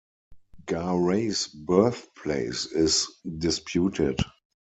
Garay's 0.65 1.45
birthplace 1.45 2.65
is 2.71 3.07
disputed. 3.37 4.17